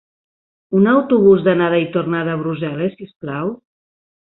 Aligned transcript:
Un 0.79 0.87
autobús 0.93 1.43
d'anada 1.49 1.83
i 1.85 1.87
tornada 1.97 2.33
a 2.33 2.41
Brussel·les, 2.41 2.97
si 3.03 3.09
us 3.11 3.15
plau. 3.27 3.55